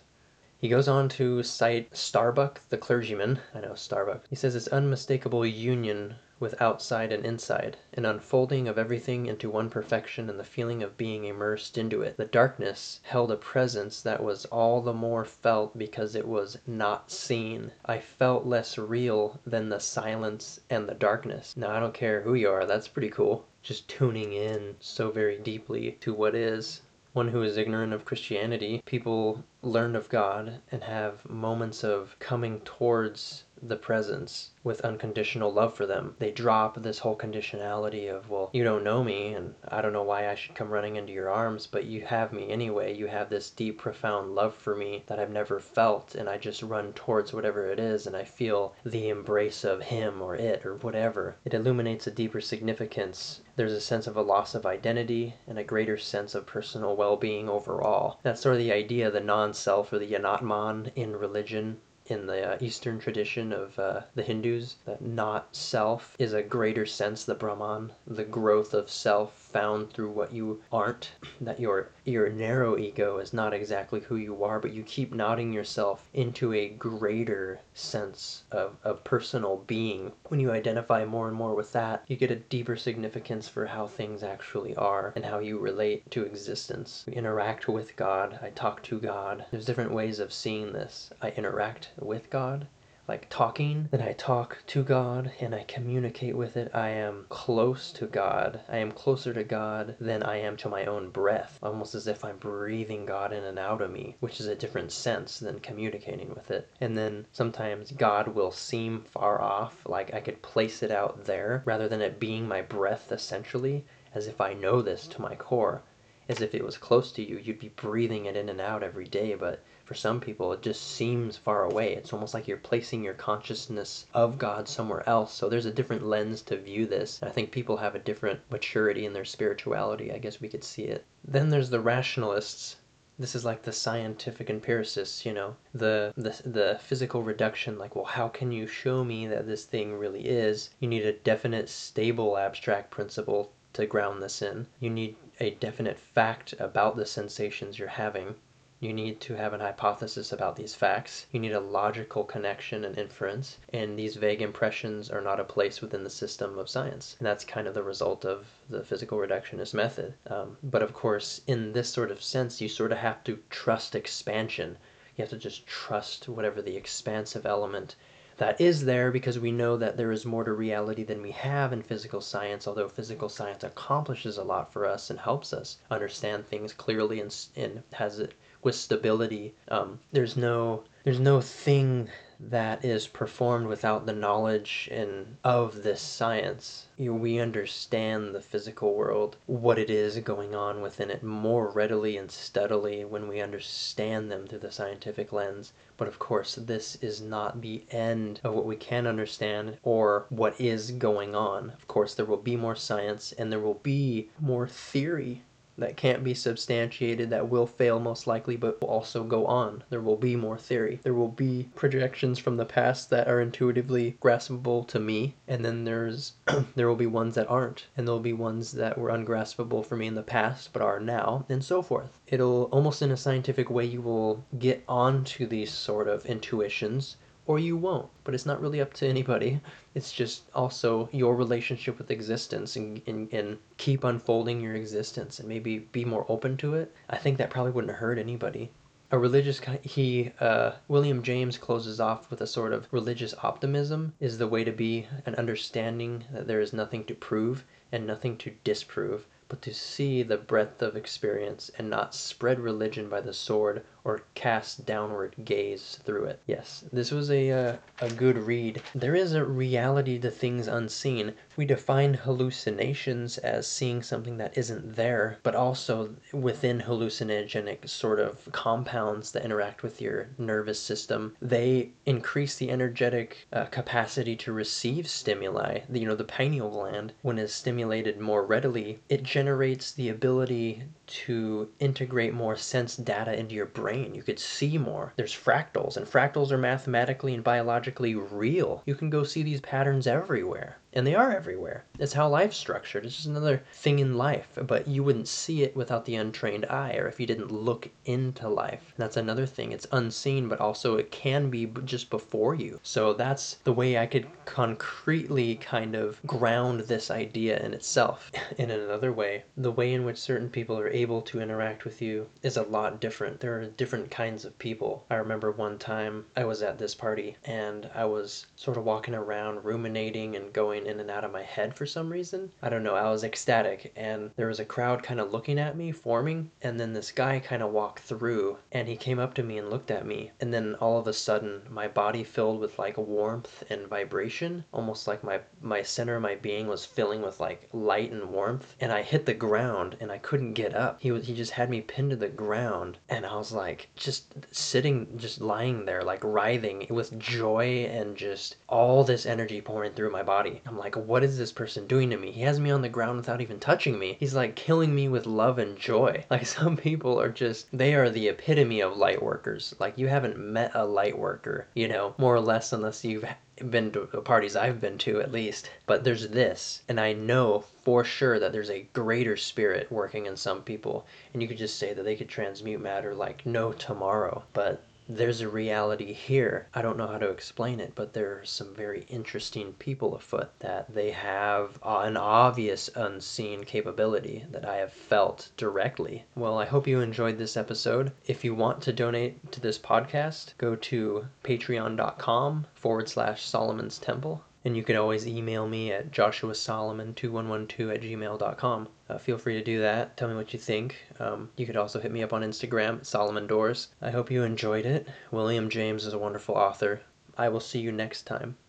He 0.57 0.69
goes 0.69 0.87
on 0.87 1.09
to 1.17 1.41
cite 1.41 1.97
Starbuck, 1.97 2.61
the 2.69 2.77
clergyman. 2.77 3.39
I 3.55 3.61
know 3.61 3.73
Starbuck. 3.73 4.27
He 4.29 4.35
says 4.35 4.55
it's 4.55 4.67
unmistakable 4.67 5.43
union 5.43 6.15
with 6.41 6.59
outside 6.59 7.11
and 7.11 7.23
inside, 7.23 7.77
an 7.93 8.03
unfolding 8.03 8.67
of 8.67 8.75
everything 8.75 9.27
into 9.27 9.47
one 9.47 9.69
perfection 9.69 10.27
and 10.27 10.39
the 10.39 10.43
feeling 10.43 10.81
of 10.81 10.97
being 10.97 11.23
immersed 11.23 11.77
into 11.77 12.01
it. 12.01 12.17
The 12.17 12.25
darkness 12.25 12.99
held 13.03 13.31
a 13.31 13.35
presence 13.35 14.01
that 14.01 14.23
was 14.23 14.45
all 14.45 14.81
the 14.81 14.91
more 14.91 15.23
felt 15.23 15.77
because 15.77 16.15
it 16.15 16.27
was 16.27 16.57
not 16.65 17.11
seen. 17.11 17.71
I 17.85 17.99
felt 17.99 18.47
less 18.47 18.75
real 18.79 19.39
than 19.45 19.69
the 19.69 19.79
silence 19.79 20.59
and 20.67 20.89
the 20.89 20.95
darkness. 20.95 21.55
Now, 21.55 21.75
I 21.75 21.79
don't 21.79 21.93
care 21.93 22.21
who 22.21 22.33
you 22.33 22.49
are, 22.49 22.65
that's 22.65 22.87
pretty 22.87 23.11
cool. 23.11 23.45
Just 23.61 23.87
tuning 23.87 24.33
in 24.33 24.77
so 24.79 25.11
very 25.11 25.37
deeply 25.37 25.91
to 26.01 26.11
what 26.11 26.33
is 26.33 26.81
one 27.13 27.27
who 27.27 27.43
is 27.43 27.57
ignorant 27.57 27.93
of 27.93 28.05
Christianity, 28.05 28.81
people 28.85 29.43
learn 29.63 29.95
of 29.95 30.09
God 30.09 30.59
and 30.71 30.83
have 30.83 31.29
moments 31.29 31.83
of 31.83 32.15
coming 32.19 32.61
towards 32.61 33.43
the 33.63 33.75
presence 33.75 34.49
with 34.63 34.81
unconditional 34.81 35.53
love 35.53 35.75
for 35.75 35.85
them. 35.85 36.15
They 36.17 36.31
drop 36.31 36.81
this 36.81 36.99
whole 36.99 37.15
conditionality 37.15 38.11
of, 38.11 38.29
well, 38.29 38.49
you 38.53 38.63
don't 38.63 38.83
know 38.83 39.03
me, 39.03 39.33
and 39.33 39.53
I 39.67 39.81
don't 39.81 39.93
know 39.93 40.01
why 40.01 40.27
I 40.27 40.35
should 40.35 40.55
come 40.55 40.69
running 40.69 40.95
into 40.95 41.13
your 41.13 41.29
arms, 41.29 41.67
but 41.67 41.85
you 41.85 42.01
have 42.01 42.33
me 42.33 42.49
anyway. 42.49 42.95
You 42.95 43.05
have 43.07 43.29
this 43.29 43.51
deep, 43.51 43.77
profound 43.77 44.33
love 44.33 44.55
for 44.55 44.75
me 44.75 45.03
that 45.07 45.19
I've 45.19 45.29
never 45.29 45.59
felt, 45.59 46.15
and 46.15 46.27
I 46.27 46.37
just 46.37 46.63
run 46.63 46.93
towards 46.93 47.33
whatever 47.33 47.67
it 47.67 47.79
is, 47.79 48.07
and 48.07 48.15
I 48.15 48.23
feel 48.23 48.73
the 48.83 49.09
embrace 49.09 49.63
of 49.63 49.83
him 49.83 50.21
or 50.21 50.35
it 50.35 50.65
or 50.65 50.75
whatever. 50.77 51.35
It 51.45 51.53
illuminates 51.53 52.07
a 52.07 52.11
deeper 52.11 52.41
significance. 52.41 53.41
There's 53.57 53.73
a 53.73 53.81
sense 53.81 54.07
of 54.07 54.17
a 54.17 54.21
loss 54.23 54.55
of 54.55 54.65
identity 54.65 55.35
and 55.47 55.59
a 55.59 55.63
greater 55.63 55.97
sense 55.97 56.33
of 56.33 56.47
personal 56.47 56.95
well 56.95 57.15
being 57.15 57.47
overall. 57.47 58.19
That's 58.23 58.41
sort 58.41 58.55
of 58.55 58.59
the 58.59 58.71
idea, 58.71 59.11
the 59.11 59.19
non 59.19 59.50
self 59.53 59.91
or 59.91 59.99
the 59.99 60.13
Anatman 60.13 60.91
in 60.95 61.15
religion 61.15 61.81
in 62.05 62.27
the 62.27 62.53
uh, 62.53 62.57
Eastern 62.59 62.99
tradition 62.99 63.53
of 63.53 63.77
uh, 63.79 64.01
the 64.15 64.23
Hindus, 64.23 64.75
that 64.85 65.01
not 65.01 65.55
self 65.55 66.15
is 66.19 66.33
a 66.33 66.43
greater 66.43 66.85
sense, 66.85 67.23
the 67.23 67.35
Brahman, 67.35 67.93
the 68.05 68.23
growth 68.23 68.73
of 68.73 68.89
self 68.89 69.40
found 69.51 69.91
through 69.91 70.09
what 70.09 70.31
you 70.31 70.61
aren't, 70.71 71.11
that 71.41 71.59
your 71.59 71.89
your 72.05 72.29
narrow 72.29 72.77
ego 72.77 73.17
is 73.17 73.33
not 73.33 73.53
exactly 73.53 73.99
who 73.99 74.15
you 74.15 74.43
are, 74.45 74.59
but 74.61 74.71
you 74.71 74.81
keep 74.81 75.13
nodding 75.13 75.51
yourself 75.51 76.09
into 76.13 76.53
a 76.53 76.69
greater 76.69 77.59
sense 77.73 78.43
of, 78.49 78.77
of 78.83 79.03
personal 79.03 79.57
being. 79.67 80.13
When 80.29 80.39
you 80.39 80.51
identify 80.51 81.03
more 81.03 81.27
and 81.27 81.35
more 81.35 81.53
with 81.53 81.73
that, 81.73 82.05
you 82.07 82.15
get 82.15 82.31
a 82.31 82.35
deeper 82.37 82.77
significance 82.77 83.49
for 83.49 83.65
how 83.65 83.87
things 83.87 84.23
actually 84.23 84.73
are 84.75 85.11
and 85.15 85.25
how 85.25 85.39
you 85.39 85.59
relate 85.59 86.09
to 86.11 86.23
existence. 86.23 87.03
We 87.05 87.13
interact 87.13 87.67
with 87.67 87.97
God, 87.97 88.39
I 88.41 88.51
talk 88.51 88.81
to 88.83 88.99
God. 88.99 89.45
There's 89.51 89.65
different 89.65 89.91
ways 89.91 90.19
of 90.19 90.31
seeing 90.31 90.71
this. 90.71 91.11
I 91.21 91.31
interact 91.31 91.89
with 91.99 92.29
God 92.29 92.67
like 93.11 93.27
talking, 93.29 93.89
then 93.91 94.01
I 94.01 94.13
talk 94.13 94.59
to 94.67 94.83
God 94.83 95.33
and 95.41 95.53
I 95.53 95.65
communicate 95.65 96.37
with 96.37 96.55
it. 96.55 96.71
I 96.73 96.91
am 96.91 97.25
close 97.27 97.91
to 97.91 98.05
God. 98.05 98.61
I 98.69 98.77
am 98.77 98.93
closer 98.93 99.33
to 99.33 99.43
God 99.43 99.97
than 99.99 100.23
I 100.23 100.37
am 100.37 100.55
to 100.55 100.69
my 100.69 100.85
own 100.85 101.09
breath, 101.09 101.59
almost 101.61 101.93
as 101.93 102.07
if 102.07 102.23
I'm 102.23 102.37
breathing 102.37 103.05
God 103.05 103.33
in 103.33 103.43
and 103.43 103.59
out 103.59 103.81
of 103.81 103.91
me, 103.91 104.15
which 104.21 104.39
is 104.39 104.47
a 104.47 104.55
different 104.55 104.93
sense 104.93 105.39
than 105.39 105.59
communicating 105.59 106.29
with 106.29 106.51
it. 106.51 106.69
And 106.79 106.97
then 106.97 107.25
sometimes 107.33 107.91
God 107.91 108.29
will 108.29 108.49
seem 108.49 109.01
far 109.01 109.41
off, 109.41 109.85
like 109.85 110.13
I 110.13 110.21
could 110.21 110.41
place 110.41 110.81
it 110.81 110.89
out 110.89 111.25
there 111.25 111.63
rather 111.65 111.89
than 111.89 111.99
it 111.99 112.17
being 112.17 112.47
my 112.47 112.61
breath 112.61 113.11
essentially, 113.11 113.83
as 114.15 114.27
if 114.27 114.39
I 114.39 114.53
know 114.53 114.81
this 114.81 115.05
to 115.07 115.21
my 115.21 115.35
core 115.35 115.83
as 116.29 116.39
if 116.39 116.55
it 116.55 116.63
was 116.63 116.77
close 116.77 117.11
to 117.11 117.21
you. 117.21 117.37
You'd 117.37 117.59
be 117.59 117.67
breathing 117.75 118.25
it 118.25 118.37
in 118.37 118.47
and 118.47 118.61
out 118.61 118.83
every 118.83 119.05
day, 119.05 119.35
but 119.35 119.61
for 119.91 119.95
some 119.95 120.21
people, 120.21 120.53
it 120.53 120.61
just 120.61 120.81
seems 120.81 121.35
far 121.35 121.65
away. 121.65 121.93
It's 121.93 122.13
almost 122.13 122.33
like 122.33 122.47
you're 122.47 122.55
placing 122.55 123.03
your 123.03 123.13
consciousness 123.13 124.05
of 124.13 124.37
God 124.37 124.69
somewhere 124.69 125.03
else. 125.05 125.33
So 125.33 125.49
there's 125.49 125.65
a 125.65 125.73
different 125.73 126.07
lens 126.07 126.41
to 126.43 126.55
view 126.55 126.85
this. 126.85 127.21
I 127.21 127.27
think 127.27 127.51
people 127.51 127.75
have 127.75 127.93
a 127.93 127.99
different 127.99 128.39
maturity 128.49 129.05
in 129.05 129.11
their 129.11 129.25
spirituality. 129.25 130.09
I 130.09 130.17
guess 130.17 130.39
we 130.39 130.47
could 130.47 130.63
see 130.63 130.83
it. 130.83 131.03
Then 131.25 131.49
there's 131.49 131.71
the 131.71 131.81
rationalists. 131.81 132.77
This 133.19 133.35
is 133.35 133.43
like 133.43 133.63
the 133.63 133.73
scientific 133.73 134.49
empiricists, 134.49 135.25
you 135.25 135.33
know, 135.33 135.57
the, 135.73 136.13
the 136.15 136.41
the 136.45 136.79
physical 136.81 137.21
reduction. 137.21 137.77
Like, 137.77 137.93
well, 137.93 138.05
how 138.05 138.29
can 138.29 138.53
you 138.53 138.67
show 138.67 139.03
me 139.03 139.27
that 139.27 139.45
this 139.45 139.65
thing 139.65 139.97
really 139.97 140.25
is? 140.25 140.69
You 140.79 140.87
need 140.87 141.05
a 141.05 141.11
definite, 141.11 141.67
stable, 141.67 142.37
abstract 142.37 142.91
principle 142.91 143.51
to 143.73 143.85
ground 143.85 144.23
this 144.23 144.41
in. 144.41 144.67
You 144.79 144.89
need 144.89 145.17
a 145.41 145.49
definite 145.49 145.99
fact 145.99 146.53
about 146.59 146.95
the 146.95 147.05
sensations 147.05 147.77
you're 147.77 147.89
having. 147.89 148.35
You 148.81 148.93
need 148.93 149.21
to 149.21 149.35
have 149.35 149.53
an 149.53 149.59
hypothesis 149.59 150.31
about 150.31 150.55
these 150.55 150.73
facts. 150.73 151.27
You 151.31 151.39
need 151.39 151.51
a 151.51 151.59
logical 151.59 152.23
connection 152.23 152.83
and 152.83 152.97
inference. 152.97 153.59
And 153.71 153.97
these 153.97 154.15
vague 154.15 154.41
impressions 154.41 155.11
are 155.11 155.21
not 155.21 155.39
a 155.39 155.43
place 155.43 155.81
within 155.81 156.03
the 156.03 156.09
system 156.09 156.57
of 156.57 156.67
science. 156.67 157.15
And 157.19 157.27
that's 157.27 157.45
kind 157.45 157.67
of 157.67 157.75
the 157.75 157.83
result 157.83 158.25
of 158.25 158.47
the 158.71 158.83
physical 158.83 159.19
reductionist 159.19 159.75
method. 159.75 160.15
Um, 160.25 160.57
but 160.63 160.81
of 160.81 160.93
course, 160.93 161.41
in 161.45 161.73
this 161.73 161.89
sort 161.89 162.09
of 162.09 162.23
sense, 162.23 162.59
you 162.59 162.67
sort 162.67 162.91
of 162.91 162.97
have 162.97 163.23
to 163.25 163.37
trust 163.51 163.93
expansion. 163.93 164.79
You 165.15 165.21
have 165.21 165.29
to 165.29 165.37
just 165.37 165.67
trust 165.67 166.27
whatever 166.27 166.59
the 166.59 166.75
expansive 166.75 167.45
element 167.45 167.95
that 168.37 168.59
is 168.59 168.85
there 168.85 169.11
because 169.11 169.37
we 169.37 169.51
know 169.51 169.77
that 169.77 169.95
there 169.95 170.11
is 170.11 170.25
more 170.25 170.43
to 170.43 170.53
reality 170.53 171.03
than 171.03 171.21
we 171.21 171.29
have 171.29 171.71
in 171.71 171.83
physical 171.83 172.21
science, 172.21 172.67
although 172.67 172.89
physical 172.89 173.29
science 173.29 173.63
accomplishes 173.63 174.39
a 174.39 174.43
lot 174.43 174.73
for 174.73 174.87
us 174.87 175.11
and 175.11 175.19
helps 175.19 175.53
us 175.53 175.77
understand 175.91 176.47
things 176.47 176.73
clearly 176.73 177.19
and, 177.19 177.35
and 177.55 177.83
has 177.93 178.17
it 178.17 178.33
with 178.63 178.75
stability. 178.75 179.53
Um, 179.67 179.99
there's 180.11 180.37
no 180.37 180.83
there's 181.03 181.19
no 181.19 181.41
thing 181.41 182.09
that 182.39 182.83
is 182.83 183.05
performed 183.07 183.67
without 183.67 184.05
the 184.07 184.13
knowledge 184.13 184.89
and 184.91 185.37
of 185.43 185.83
this 185.83 186.01
science. 186.01 186.87
You, 186.97 187.13
we 187.13 187.39
understand 187.39 188.33
the 188.33 188.41
physical 188.41 188.95
world, 188.95 189.35
what 189.45 189.77
it 189.77 189.91
is 189.91 190.17
going 190.19 190.55
on 190.55 190.81
within 190.81 191.11
it 191.11 191.21
more 191.21 191.69
readily 191.69 192.17
and 192.17 192.31
steadily 192.31 193.05
when 193.05 193.27
we 193.27 193.41
understand 193.41 194.31
them 194.31 194.47
through 194.47 194.59
the 194.59 194.71
scientific 194.71 195.31
lens. 195.31 195.73
But 195.97 196.07
of 196.07 196.17
course, 196.17 196.55
this 196.55 196.95
is 196.95 197.21
not 197.21 197.61
the 197.61 197.83
end 197.91 198.41
of 198.43 198.53
what 198.55 198.65
we 198.65 198.75
can 198.75 199.05
understand 199.05 199.77
or 199.83 200.25
what 200.29 200.59
is 200.59 200.91
going 200.91 201.35
on. 201.35 201.69
Of 201.69 201.87
course, 201.87 202.15
there 202.15 202.25
will 202.25 202.37
be 202.37 202.55
more 202.55 202.75
science 202.75 203.33
and 203.33 203.51
there 203.51 203.59
will 203.59 203.81
be 203.83 204.29
more 204.39 204.67
theory 204.67 205.43
that 205.77 205.95
can't 205.95 206.23
be 206.23 206.33
substantiated, 206.33 207.29
that 207.29 207.49
will 207.49 207.65
fail 207.65 207.99
most 207.99 208.27
likely, 208.27 208.55
but 208.55 208.81
will 208.81 208.89
also 208.89 209.23
go 209.23 209.45
on. 209.45 209.83
There 209.89 210.01
will 210.01 210.17
be 210.17 210.35
more 210.35 210.57
theory. 210.57 210.99
There 211.03 211.13
will 211.13 211.29
be 211.29 211.69
projections 211.75 212.39
from 212.39 212.57
the 212.57 212.65
past 212.65 213.09
that 213.09 213.27
are 213.27 213.39
intuitively 213.39 214.17
graspable 214.21 214.87
to 214.87 214.99
me, 214.99 215.35
and 215.47 215.63
then 215.63 215.85
there's 215.85 216.33
there 216.75 216.87
will 216.87 216.95
be 216.95 217.07
ones 217.07 217.35
that 217.35 217.49
aren't, 217.49 217.87
and 217.95 218.07
there'll 218.07 218.19
be 218.19 218.33
ones 218.33 218.73
that 218.73 218.97
were 218.97 219.09
ungraspable 219.09 219.83
for 219.83 219.95
me 219.95 220.07
in 220.07 220.15
the 220.15 220.23
past 220.23 220.73
but 220.73 220.81
are 220.81 220.99
now, 220.99 221.45
and 221.47 221.63
so 221.63 221.81
forth. 221.81 222.19
It'll 222.27 222.63
almost 222.65 223.01
in 223.01 223.11
a 223.11 223.17
scientific 223.17 223.69
way 223.69 223.85
you 223.85 224.01
will 224.01 224.43
get 224.59 224.83
onto 224.87 225.45
these 225.47 225.71
sort 225.71 226.07
of 226.07 226.25
intuitions 226.25 227.15
or 227.47 227.59
you 227.59 227.75
won't. 227.75 228.09
But 228.23 228.33
it's 228.33 228.45
not 228.45 228.61
really 228.61 228.81
up 228.81 228.93
to 228.93 229.07
anybody. 229.07 229.59
It's 229.95 230.11
just 230.11 230.43
also 230.53 231.09
your 231.11 231.35
relationship 231.35 231.97
with 231.97 232.11
existence 232.11 232.75
and, 232.75 233.01
and, 233.07 233.31
and 233.33 233.57
keep 233.77 234.03
unfolding 234.03 234.61
your 234.61 234.75
existence 234.75 235.39
and 235.39 235.49
maybe 235.49 235.79
be 235.79 236.05
more 236.05 236.25
open 236.29 236.57
to 236.57 236.75
it. 236.75 236.93
I 237.09 237.17
think 237.17 237.37
that 237.37 237.49
probably 237.49 237.71
wouldn't 237.71 237.97
hurt 237.97 238.17
anybody. 238.17 238.71
A 239.13 239.19
religious, 239.19 239.59
he, 239.81 240.31
uh, 240.39 240.71
William 240.87 241.21
James 241.21 241.57
closes 241.57 241.99
off 241.99 242.31
with 242.31 242.39
a 242.39 242.47
sort 242.47 242.71
of 242.71 242.87
religious 242.91 243.35
optimism 243.43 244.13
is 244.21 244.37
the 244.37 244.47
way 244.47 244.63
to 244.63 244.71
be, 244.71 245.05
an 245.25 245.35
understanding 245.35 246.23
that 246.31 246.47
there 246.47 246.61
is 246.61 246.71
nothing 246.71 247.03
to 247.03 247.13
prove 247.13 247.65
and 247.91 248.07
nothing 248.07 248.37
to 248.37 248.53
disprove, 248.63 249.27
but 249.49 249.61
to 249.63 249.73
see 249.73 250.23
the 250.23 250.37
breadth 250.37 250.81
of 250.81 250.95
experience 250.95 251.69
and 251.77 251.89
not 251.89 252.15
spread 252.15 252.57
religion 252.57 253.09
by 253.09 253.19
the 253.19 253.33
sword 253.33 253.83
or 254.03 254.21
cast 254.33 254.85
downward 254.85 255.35
gaze 255.45 255.99
through 256.03 256.25
it. 256.25 256.39
Yes, 256.47 256.83
this 256.91 257.11
was 257.11 257.29
a, 257.29 257.51
uh, 257.51 257.75
a 257.99 258.09
good 258.09 258.37
read. 258.37 258.81
There 258.95 259.15
is 259.15 259.33
a 259.33 259.43
reality 259.45 260.17
to 260.19 260.31
things 260.31 260.67
unseen. 260.67 261.33
We 261.55 261.65
define 261.65 262.15
hallucinations 262.15 263.37
as 263.37 263.67
seeing 263.67 264.01
something 264.01 264.37
that 264.37 264.57
isn't 264.57 264.95
there, 264.95 265.37
but 265.43 265.55
also 265.55 266.15
within 266.33 266.81
hallucinogenic 266.81 267.87
sort 267.87 268.19
of 268.19 268.51
compounds 268.51 269.31
that 269.31 269.45
interact 269.45 269.83
with 269.83 270.01
your 270.01 270.29
nervous 270.37 270.79
system, 270.79 271.35
they 271.41 271.91
increase 272.05 272.55
the 272.55 272.71
energetic 272.71 273.47
uh, 273.53 273.65
capacity 273.65 274.35
to 274.37 274.51
receive 274.51 275.07
stimuli. 275.07 275.81
You 275.91 276.07
know, 276.07 276.15
the 276.15 276.23
pineal 276.23 276.69
gland, 276.69 277.13
when 277.21 277.37
it's 277.37 277.53
stimulated 277.53 278.19
more 278.19 278.43
readily, 278.43 278.99
it 279.09 279.23
generates 279.23 279.91
the 279.91 280.09
ability 280.09 280.83
to 281.11 281.69
integrate 281.79 282.33
more 282.33 282.55
sense 282.55 282.95
data 282.95 283.37
into 283.37 283.55
your 283.55 283.65
brain. 283.65 284.15
You 284.15 284.23
could 284.23 284.39
see 284.39 284.77
more. 284.77 285.13
There's 285.15 285.35
fractals, 285.35 285.97
and 285.97 286.05
fractals 286.05 286.51
are 286.51 286.57
mathematically 286.57 287.33
and 287.33 287.43
biologically 287.43 288.15
real. 288.15 288.81
You 288.85 288.95
can 288.95 289.09
go 289.09 289.23
see 289.23 289.43
these 289.43 289.61
patterns 289.61 290.07
everywhere 290.07 290.77
and 290.93 291.07
they 291.07 291.15
are 291.15 291.31
everywhere. 291.31 291.85
It's 291.99 292.13
how 292.13 292.27
life's 292.27 292.57
structured. 292.57 293.05
It's 293.05 293.15
just 293.15 293.27
another 293.27 293.63
thing 293.73 293.99
in 293.99 294.17
life, 294.17 294.57
but 294.67 294.87
you 294.87 295.03
wouldn't 295.03 295.27
see 295.27 295.63
it 295.63 295.75
without 295.75 296.05
the 296.05 296.15
untrained 296.15 296.65
eye 296.65 296.95
or 296.95 297.07
if 297.07 297.19
you 297.19 297.25
didn't 297.25 297.51
look 297.51 297.89
into 298.05 298.49
life. 298.49 298.93
That's 298.97 299.17
another 299.17 299.45
thing. 299.45 299.71
It's 299.71 299.87
unseen, 299.91 300.47
but 300.47 300.59
also 300.59 300.95
it 300.95 301.11
can 301.11 301.49
be 301.49 301.71
just 301.85 302.09
before 302.09 302.55
you. 302.55 302.79
So 302.83 303.13
that's 303.13 303.55
the 303.63 303.73
way 303.73 303.97
I 303.97 304.05
could 304.05 304.27
concretely 304.45 305.55
kind 305.55 305.95
of 305.95 306.21
ground 306.25 306.81
this 306.81 307.09
idea 307.09 307.63
in 307.63 307.73
itself. 307.73 308.31
In 308.57 308.69
another 308.69 309.13
way, 309.13 309.43
the 309.55 309.71
way 309.71 309.93
in 309.93 310.03
which 310.05 310.17
certain 310.17 310.49
people 310.49 310.77
are 310.77 310.89
able 310.89 311.21
to 311.23 311.39
interact 311.39 311.85
with 311.85 312.01
you 312.01 312.27
is 312.43 312.57
a 312.57 312.63
lot 312.63 312.99
different. 312.99 313.39
There 313.39 313.59
are 313.59 313.65
different 313.65 314.11
kinds 314.11 314.45
of 314.45 314.57
people. 314.59 315.05
I 315.09 315.15
remember 315.15 315.51
one 315.51 315.77
time 315.77 316.25
I 316.35 316.43
was 316.43 316.61
at 316.61 316.77
this 316.77 316.93
party 316.93 317.37
and 317.45 317.89
I 317.95 318.05
was 318.05 318.45
sort 318.55 318.77
of 318.77 318.83
walking 318.83 319.15
around 319.15 319.63
ruminating 319.63 320.35
and 320.35 320.51
going 320.51 320.80
going 320.81 320.93
in 320.93 320.99
and 320.99 321.11
out 321.11 321.23
of 321.23 321.31
my 321.31 321.43
head 321.43 321.75
for 321.75 321.85
some 321.85 322.09
reason. 322.09 322.51
I 322.61 322.69
don't 322.69 322.83
know, 322.83 322.95
I 322.95 323.09
was 323.09 323.23
ecstatic 323.23 323.91
and 323.95 324.31
there 324.35 324.47
was 324.47 324.59
a 324.59 324.65
crowd 324.65 325.03
kind 325.03 325.19
of 325.19 325.31
looking 325.31 325.59
at 325.59 325.77
me, 325.77 325.91
forming, 325.91 326.49
and 326.63 326.79
then 326.79 326.93
this 326.93 327.11
guy 327.11 327.39
kind 327.39 327.61
of 327.61 327.71
walked 327.71 327.99
through 327.99 328.57
and 328.71 328.87
he 328.87 328.95
came 328.95 329.19
up 329.19 329.35
to 329.35 329.43
me 329.43 329.59
and 329.59 329.69
looked 329.69 329.91
at 329.91 330.07
me. 330.07 330.31
And 330.39 330.51
then 330.51 330.75
all 330.75 330.97
of 330.97 331.07
a 331.07 331.13
sudden, 331.13 331.61
my 331.69 331.87
body 331.87 332.23
filled 332.23 332.59
with 332.59 332.79
like 332.79 332.97
warmth 332.97 333.63
and 333.69 333.87
vibration, 333.87 334.65
almost 334.71 335.07
like 335.07 335.23
my 335.23 335.41
my 335.61 335.83
center 335.83 336.15
of 336.15 336.23
my 336.23 336.35
being 336.35 336.67
was 336.67 336.85
filling 336.85 337.21
with 337.21 337.39
like 337.39 337.69
light 337.73 338.11
and 338.11 338.31
warmth, 338.31 338.75
and 338.79 338.91
I 338.91 339.03
hit 339.03 339.25
the 339.25 339.33
ground 339.33 339.97
and 339.99 340.11
I 340.11 340.17
couldn't 340.17 340.53
get 340.53 340.75
up. 340.75 340.97
He 340.99 341.11
was 341.11 341.27
he 341.27 341.35
just 341.35 341.51
had 341.51 341.69
me 341.69 341.81
pinned 341.81 342.09
to 342.11 342.15
the 342.15 342.29
ground 342.29 342.97
and 343.09 343.25
I 343.25 343.35
was 343.35 343.51
like 343.51 343.89
just 343.95 344.33
sitting 344.51 345.17
just 345.17 345.41
lying 345.41 345.85
there 345.85 346.03
like 346.03 346.23
writhing 346.23 346.87
with 346.89 347.19
joy 347.19 347.87
and 347.91 348.15
just 348.15 348.55
all 348.67 349.03
this 349.03 349.25
energy 349.25 349.61
pouring 349.61 349.93
through 349.93 350.11
my 350.11 350.23
body. 350.23 350.61
I'm 350.71 350.77
like, 350.77 350.95
what 350.95 351.21
is 351.21 351.37
this 351.37 351.51
person 351.51 351.85
doing 351.85 352.11
to 352.11 352.17
me? 352.17 352.31
He 352.31 352.43
has 352.43 352.57
me 352.57 352.71
on 352.71 352.81
the 352.81 352.87
ground 352.87 353.17
without 353.17 353.41
even 353.41 353.59
touching 353.59 353.99
me. 353.99 354.15
He's 354.21 354.33
like 354.33 354.55
killing 354.55 354.95
me 354.95 355.09
with 355.09 355.25
love 355.25 355.59
and 355.59 355.77
joy. 355.77 356.23
Like 356.31 356.45
some 356.45 356.77
people 356.77 357.19
are 357.19 357.27
just, 357.27 357.67
they 357.77 357.93
are 357.93 358.09
the 358.09 358.29
epitome 358.29 358.79
of 358.79 358.95
light 358.95 359.21
workers. 359.21 359.75
Like 359.79 359.97
you 359.97 360.07
haven't 360.07 360.39
met 360.39 360.71
a 360.73 360.85
light 360.85 361.17
worker, 361.17 361.67
you 361.73 361.89
know, 361.89 362.15
more 362.17 362.33
or 362.33 362.39
less, 362.39 362.71
unless 362.71 363.03
you've 363.03 363.25
been 363.69 363.91
to 363.91 364.05
parties 364.23 364.55
I've 364.55 364.79
been 364.79 364.97
to 364.99 365.19
at 365.19 365.33
least. 365.33 365.69
But 365.85 366.05
there's 366.05 366.29
this, 366.29 366.83
and 366.87 367.01
I 367.01 367.11
know 367.11 367.65
for 367.83 368.05
sure 368.05 368.39
that 368.39 368.53
there's 368.53 368.69
a 368.69 368.87
greater 368.93 369.35
spirit 369.35 369.91
working 369.91 370.25
in 370.25 370.37
some 370.37 370.63
people. 370.63 371.05
And 371.33 371.41
you 371.41 371.49
could 371.49 371.57
just 371.57 371.79
say 371.79 371.93
that 371.93 372.03
they 372.03 372.15
could 372.15 372.29
transmute 372.29 372.79
matter 372.79 373.13
like 373.13 373.45
no 373.45 373.73
tomorrow. 373.73 374.43
But 374.53 374.81
there's 375.09 375.41
a 375.41 375.49
reality 375.49 376.13
here. 376.13 376.67
I 376.73 376.81
don't 376.81 376.97
know 376.97 377.07
how 377.07 377.17
to 377.17 377.29
explain 377.29 377.79
it, 377.79 377.93
but 377.95 378.13
there 378.13 378.39
are 378.39 378.45
some 378.45 378.73
very 378.75 379.01
interesting 379.09 379.73
people 379.73 380.15
afoot 380.15 380.49
that 380.59 380.93
they 380.93 381.11
have 381.11 381.79
an 381.83 382.17
obvious 382.17 382.89
unseen 382.95 383.63
capability 383.63 384.45
that 384.51 384.63
I 384.65 384.77
have 384.77 384.93
felt 384.93 385.51
directly. 385.57 386.25
Well, 386.35 386.57
I 386.57 386.65
hope 386.65 386.87
you 386.87 386.99
enjoyed 386.99 387.37
this 387.37 387.57
episode. 387.57 388.11
If 388.27 388.45
you 388.45 388.53
want 388.53 388.81
to 388.83 388.93
donate 388.93 389.51
to 389.51 389.59
this 389.59 389.79
podcast, 389.79 390.57
go 390.57 390.75
to 390.75 391.27
patreon.com 391.43 392.67
forward 392.75 393.09
slash 393.09 393.43
Solomon's 393.43 393.97
Temple. 393.97 394.43
And 394.63 394.77
you 394.77 394.83
can 394.83 394.95
always 394.95 395.27
email 395.27 395.67
me 395.67 395.91
at 395.91 396.11
joshuasolomon2112 396.11 397.93
at 397.93 398.01
gmail.com. 398.01 398.87
Uh, 399.09 399.17
feel 399.17 399.37
free 399.37 399.55
to 399.55 399.63
do 399.63 399.81
that. 399.81 400.15
Tell 400.17 400.29
me 400.29 400.35
what 400.35 400.53
you 400.53 400.59
think. 400.59 400.95
Um, 401.19 401.49
you 401.57 401.65
could 401.65 401.77
also 401.77 401.99
hit 401.99 402.11
me 402.11 402.21
up 402.21 402.33
on 402.33 402.43
Instagram 402.43 403.05
Solomon 403.05 403.47
Doors. 403.47 403.87
I 404.01 404.11
hope 404.11 404.29
you 404.29 404.43
enjoyed 404.43 404.85
it. 404.85 405.07
William 405.31 405.69
James 405.69 406.05
is 406.05 406.13
a 406.13 406.19
wonderful 406.19 406.55
author. 406.55 407.01
I 407.37 407.49
will 407.49 407.59
see 407.59 407.79
you 407.79 407.91
next 407.91 408.23
time. 408.23 408.55